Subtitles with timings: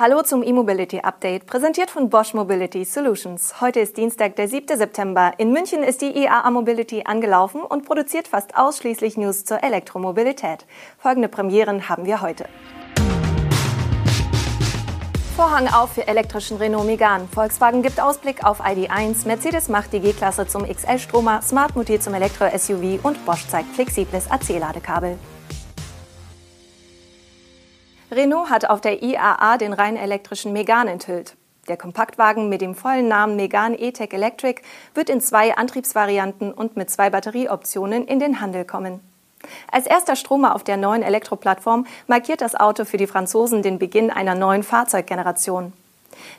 [0.00, 3.60] Hallo zum E-Mobility Update, präsentiert von Bosch Mobility Solutions.
[3.60, 4.78] Heute ist Dienstag, der 7.
[4.78, 5.32] September.
[5.38, 10.66] In München ist die IAA Mobility angelaufen und produziert fast ausschließlich News zur Elektromobilität.
[10.98, 12.44] Folgende Premieren haben wir heute.
[15.34, 17.26] Vorhang auf für elektrischen Renault Megane.
[17.34, 23.00] Volkswagen gibt Ausblick auf ID.1, Mercedes macht die G-Klasse zum XL-Stromer, Smart mutiert zum Elektro-SUV
[23.02, 25.18] und Bosch zeigt flexibles AC-Ladekabel.
[28.10, 31.36] Renault hat auf der IAA den rein elektrischen Megane enthüllt.
[31.68, 34.62] Der Kompaktwagen mit dem vollen Namen Megane E-Tech Electric
[34.94, 39.00] wird in zwei Antriebsvarianten und mit zwei Batterieoptionen in den Handel kommen.
[39.70, 44.10] Als erster Stromer auf der neuen Elektroplattform markiert das Auto für die Franzosen den Beginn
[44.10, 45.74] einer neuen Fahrzeuggeneration.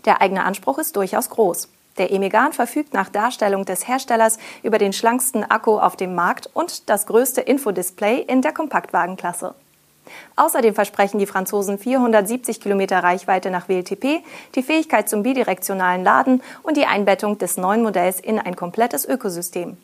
[0.06, 1.70] Der eigene Anspruch ist durchaus groß.
[2.00, 6.90] Der E-Megane verfügt nach Darstellung des Herstellers über den schlanksten Akku auf dem Markt und
[6.90, 9.54] das größte Infodisplay in der Kompaktwagenklasse.
[10.36, 14.24] Außerdem versprechen die Franzosen 470 Kilometer Reichweite nach WLTP,
[14.56, 19.78] die Fähigkeit zum bidirektionalen Laden und die Einbettung des neuen Modells in ein komplettes Ökosystem.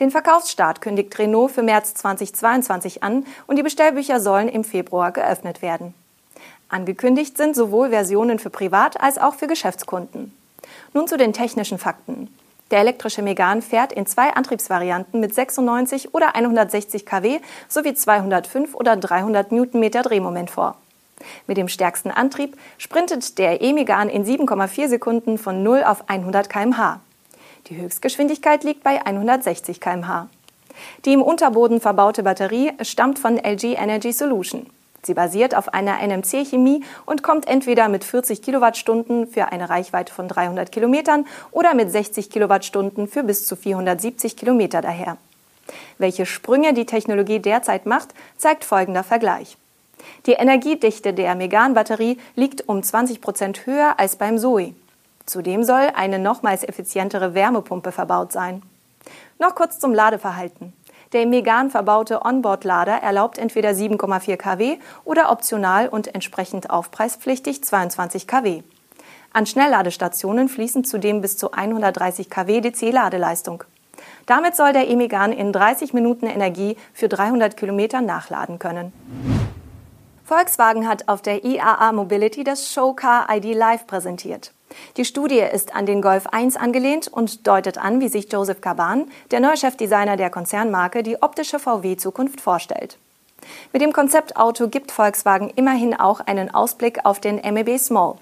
[0.00, 5.62] Den Verkaufsstart kündigt Renault für März 2022 an und die Bestellbücher sollen im Februar geöffnet
[5.62, 5.94] werden.
[6.68, 10.36] Angekündigt sind sowohl Versionen für Privat- als auch für Geschäftskunden.
[10.92, 12.28] Nun zu den technischen Fakten.
[12.70, 18.96] Der elektrische Megan fährt in zwei Antriebsvarianten mit 96 oder 160 kW sowie 205 oder
[18.96, 20.76] 300 Newtonmeter Drehmoment vor.
[21.46, 27.00] Mit dem stärksten Antrieb sprintet der E-Megan in 7,4 Sekunden von 0 auf 100 km/h.
[27.66, 30.28] Die Höchstgeschwindigkeit liegt bei 160 km/h.
[31.04, 34.66] Die im Unterboden verbaute Batterie stammt von LG Energy Solution.
[35.02, 40.28] Sie basiert auf einer NMC-Chemie und kommt entweder mit 40 Kilowattstunden für eine Reichweite von
[40.28, 45.16] 300 Kilometern oder mit 60 Kilowattstunden für bis zu 470 Kilometer daher.
[45.98, 49.56] Welche Sprünge die Technologie derzeit macht, zeigt folgender Vergleich.
[50.26, 54.74] Die Energiedichte der Megan-Batterie liegt um 20 Prozent höher als beim Zoe.
[55.26, 58.62] Zudem soll eine nochmals effizientere Wärmepumpe verbaut sein.
[59.38, 60.72] Noch kurz zum Ladeverhalten.
[61.12, 68.26] Der im Megan verbaute Onboard-Lader erlaubt entweder 7,4 kW oder optional und entsprechend aufpreispflichtig 22
[68.26, 68.62] kW.
[69.32, 73.64] An Schnellladestationen fließen zudem bis zu 130 kW DC-Ladeleistung.
[74.26, 78.92] Damit soll der e-Megan in 30 Minuten Energie für 300 Kilometer nachladen können.
[80.24, 84.52] Volkswagen hat auf der IAA Mobility das Showcar ID Live präsentiert.
[84.96, 89.10] Die Studie ist an den Golf 1 angelehnt und deutet an, wie sich Joseph Caban,
[89.30, 92.98] der neue Chefdesigner der Konzernmarke, die optische VW-Zukunft vorstellt.
[93.72, 98.16] Mit dem Konzeptauto gibt Volkswagen immerhin auch einen Ausblick auf den MEB Small.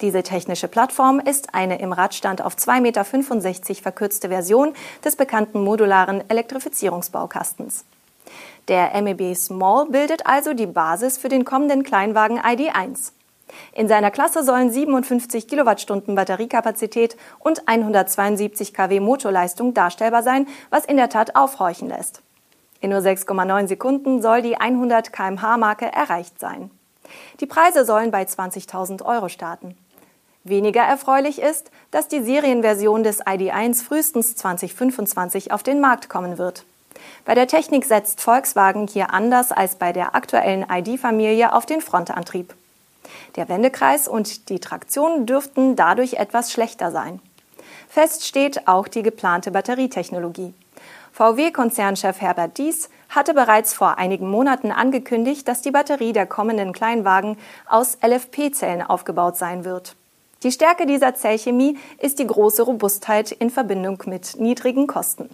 [0.00, 4.74] Diese technische Plattform ist eine im Radstand auf 2,65 Meter verkürzte Version
[5.04, 7.84] des bekannten modularen Elektrifizierungsbaukastens.
[8.68, 13.12] Der MEB Small bildet also die Basis für den kommenden Kleinwagen ID1.
[13.72, 20.96] In seiner Klasse sollen 57 Kilowattstunden Batteriekapazität und 172 kW Motorleistung darstellbar sein, was in
[20.96, 22.22] der Tat aufhorchen lässt.
[22.80, 26.70] In nur 6,9 Sekunden soll die 100 kmh-Marke erreicht sein.
[27.40, 29.76] Die Preise sollen bei 20.000 Euro starten.
[30.44, 36.64] Weniger erfreulich ist, dass die Serienversion des ID1 frühestens 2025 auf den Markt kommen wird.
[37.26, 42.54] Bei der Technik setzt Volkswagen hier anders als bei der aktuellen ID-Familie auf den Frontantrieb.
[43.36, 47.20] Der Wendekreis und die Traktion dürften dadurch etwas schlechter sein.
[47.88, 50.54] Fest steht auch die geplante Batterietechnologie.
[51.12, 57.36] VW-Konzernchef Herbert Dies hatte bereits vor einigen Monaten angekündigt, dass die Batterie der kommenden Kleinwagen
[57.68, 59.96] aus LFP-Zellen aufgebaut sein wird.
[60.42, 65.28] Die Stärke dieser Zellchemie ist die große Robustheit in Verbindung mit niedrigen Kosten.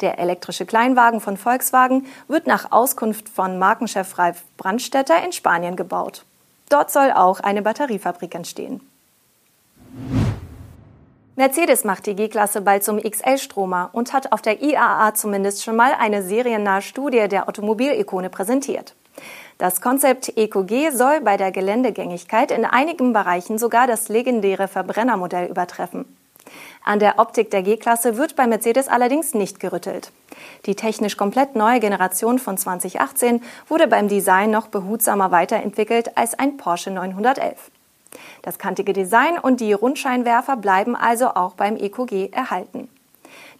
[0.00, 6.24] Der elektrische Kleinwagen von Volkswagen wird nach Auskunft von Markenchef Ralf Brandstätter in Spanien gebaut.
[6.68, 8.80] Dort soll auch eine Batteriefabrik entstehen.
[11.36, 15.92] Mercedes macht die G-Klasse bald zum XL-Stromer und hat auf der IAA zumindest schon mal
[15.96, 18.96] eine seriennahe Studie der Automobilikone präsentiert.
[19.56, 26.04] Das Konzept EcoG soll bei der Geländegängigkeit in einigen Bereichen sogar das legendäre Verbrennermodell übertreffen.
[26.84, 30.10] An der Optik der G-Klasse wird bei Mercedes allerdings nicht gerüttelt.
[30.66, 36.56] Die technisch komplett neue Generation von 2018 wurde beim Design noch behutsamer weiterentwickelt als ein
[36.56, 37.70] Porsche 911.
[38.42, 42.88] Das kantige Design und die Rundscheinwerfer bleiben also auch beim EcoG erhalten.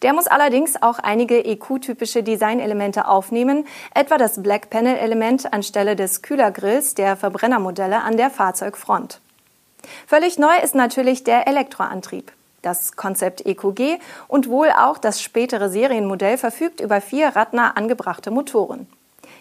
[0.03, 6.95] Der muss allerdings auch einige EQ-typische Designelemente aufnehmen, etwa das Black Panel-Element anstelle des Kühlergrills
[6.95, 9.21] der Verbrennermodelle an der Fahrzeugfront.
[10.07, 12.33] Völlig neu ist natürlich der Elektroantrieb.
[12.63, 18.89] Das Konzept EQG und wohl auch das spätere Serienmodell verfügt über vier radnah angebrachte Motoren.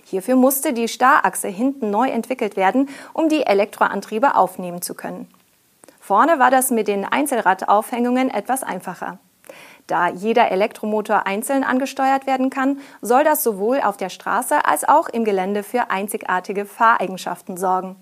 [0.06, 5.28] Hierfür musste die Starrachse hinten neu entwickelt werden, um die Elektroantriebe aufnehmen zu können.
[6.00, 9.20] Vorne war das mit den Einzelradaufhängungen etwas einfacher.
[9.88, 15.10] Da jeder Elektromotor einzeln angesteuert werden kann, soll das sowohl auf der Straße als auch
[15.10, 17.98] im Gelände für einzigartige Fahreigenschaften sorgen.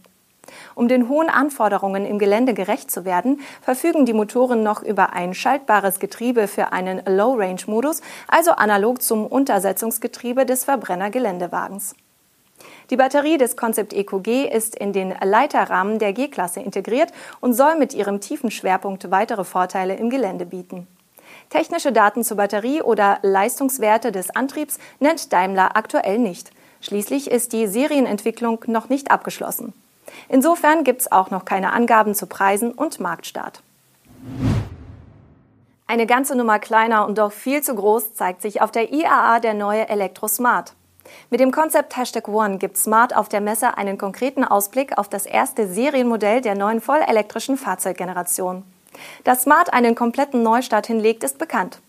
[0.75, 5.33] Um den hohen Anforderungen im Gelände gerecht zu werden, verfügen die Motoren noch über ein
[5.33, 11.95] schaltbares Getriebe für einen Low-Range-Modus, also analog zum Untersetzungsgetriebe des Verbrenner-Geländewagens.
[12.89, 17.77] Die Batterie des Concept Eco G ist in den Leiterrahmen der G-Klasse integriert und soll
[17.77, 20.87] mit ihrem tiefen Schwerpunkt weitere Vorteile im Gelände bieten.
[21.49, 26.51] Technische Daten zur Batterie oder Leistungswerte des Antriebs nennt Daimler aktuell nicht.
[26.81, 29.73] Schließlich ist die Serienentwicklung noch nicht abgeschlossen.
[30.29, 33.61] Insofern gibt es auch noch keine Angaben zu Preisen und Marktstart.
[35.87, 39.53] Eine ganze Nummer kleiner und doch viel zu groß zeigt sich auf der IAA der
[39.53, 40.73] neue Elektrosmart.
[41.29, 45.27] Mit dem Konzept Hashtag One gibt Smart auf der Messe einen konkreten Ausblick auf das
[45.27, 48.63] erste Serienmodell der neuen vollelektrischen Fahrzeuggeneration.
[49.23, 51.79] Dass Smart einen kompletten Neustart hinlegt, ist bekannt.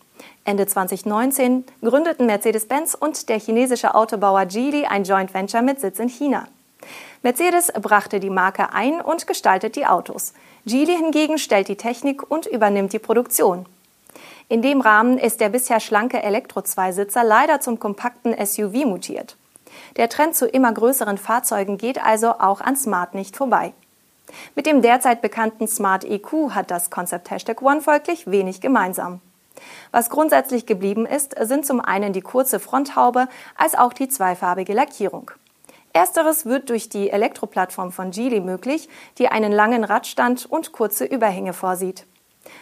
[0.45, 6.09] Ende 2019 gründeten Mercedes-Benz und der chinesische Autobauer Geely ein Joint Venture mit Sitz in
[6.09, 6.47] China.
[7.23, 10.33] Mercedes brachte die Marke ein und gestaltet die Autos.
[10.65, 13.65] Geely hingegen stellt die Technik und übernimmt die Produktion.
[14.49, 19.35] In dem Rahmen ist der bisher schlanke Elektro-Zweisitzer leider zum kompakten SUV mutiert.
[19.97, 23.73] Der Trend zu immer größeren Fahrzeugen geht also auch an Smart nicht vorbei.
[24.55, 29.21] Mit dem derzeit bekannten Smart EQ hat das Konzept Hashtag One folglich wenig gemeinsam.
[29.91, 35.31] Was grundsätzlich geblieben ist, sind zum einen die kurze Fronthaube als auch die zweifarbige Lackierung.
[35.97, 41.53] Ersteres wird durch die Elektroplattform von Geely möglich, die einen langen Radstand und kurze Überhänge
[41.53, 42.05] vorsieht.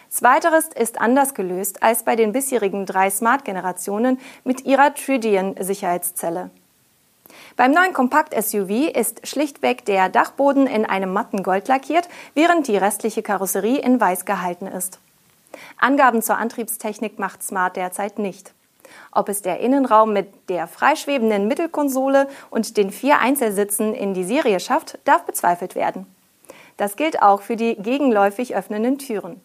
[0.10, 6.50] Zweiteres ist anders gelöst als bei den bisherigen drei Smart-Generationen mit ihrer Tridian-Sicherheitszelle.
[7.58, 13.22] Beim neuen Kompakt-SUV ist schlichtweg der Dachboden in einem matten Gold lackiert, während die restliche
[13.22, 15.00] Karosserie in weiß gehalten ist.
[15.78, 18.55] Angaben zur Antriebstechnik macht Smart derzeit nicht.
[19.12, 24.60] Ob es der Innenraum mit der freischwebenden Mittelkonsole und den vier Einzelsitzen in die Serie
[24.60, 26.06] schafft, darf bezweifelt werden.
[26.78, 29.42] Das gilt auch für die gegenläufig öffnenden Türen.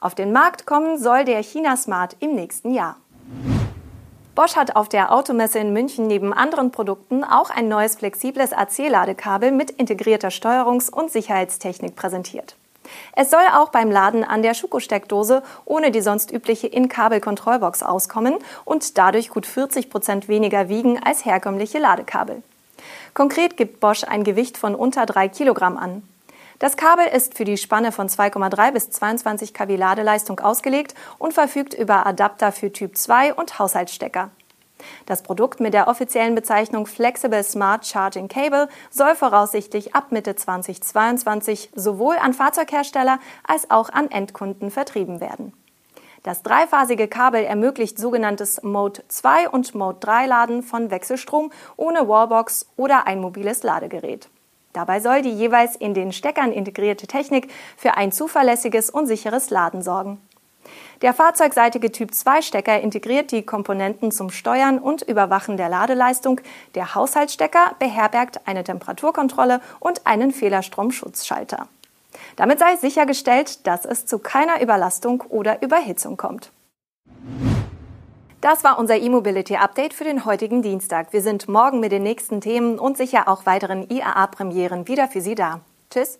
[0.00, 2.96] Auf den Markt kommen soll der China Smart im nächsten Jahr.
[4.34, 9.50] Bosch hat auf der Automesse in München neben anderen Produkten auch ein neues flexibles AC-Ladekabel
[9.50, 12.56] mit integrierter Steuerungs- und Sicherheitstechnik präsentiert.
[13.14, 18.98] Es soll auch beim Laden an der Schuko-Steckdose ohne die sonst übliche In-Kabel-Kontrollbox auskommen und
[18.98, 22.42] dadurch gut 40 Prozent weniger wiegen als herkömmliche Ladekabel.
[23.14, 26.02] Konkret gibt Bosch ein Gewicht von unter drei Kilogramm an.
[26.58, 31.74] Das Kabel ist für die Spanne von 2,3 bis 22 kW Ladeleistung ausgelegt und verfügt
[31.74, 34.30] über Adapter für Typ 2 und Haushaltsstecker.
[35.06, 41.70] Das Produkt mit der offiziellen Bezeichnung Flexible Smart Charging Cable soll voraussichtlich ab Mitte 2022
[41.74, 45.52] sowohl an Fahrzeughersteller als auch an Endkunden vertrieben werden.
[46.22, 52.66] Das dreiphasige Kabel ermöglicht sogenanntes Mode 2 und Mode 3 Laden von Wechselstrom ohne Wallbox
[52.76, 54.28] oder ein mobiles Ladegerät.
[54.72, 59.82] Dabei soll die jeweils in den Steckern integrierte Technik für ein zuverlässiges und sicheres Laden
[59.82, 60.20] sorgen.
[61.02, 66.40] Der fahrzeugseitige Typ-2-Stecker integriert die Komponenten zum Steuern und Überwachen der Ladeleistung.
[66.74, 71.68] Der Haushaltsstecker beherbergt eine Temperaturkontrolle und einen Fehlerstromschutzschalter.
[72.36, 76.50] Damit sei sichergestellt, dass es zu keiner Überlastung oder Überhitzung kommt.
[78.40, 81.12] Das war unser E-Mobility-Update für den heutigen Dienstag.
[81.12, 85.34] Wir sind morgen mit den nächsten Themen und sicher auch weiteren IAA-Premieren wieder für Sie
[85.34, 85.60] da.
[85.90, 86.18] Tschüss.